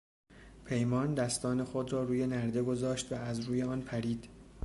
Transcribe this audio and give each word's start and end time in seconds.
پیمان 0.65 1.13
دستان 1.13 1.63
خود 1.63 1.93
را 1.93 2.03
روی 2.03 2.27
نرده 2.27 2.61
گذاشت 2.63 3.11
و 3.11 3.15
از 3.15 3.39
روی 3.39 3.63
آن 3.63 3.81
پرید. 3.81 4.29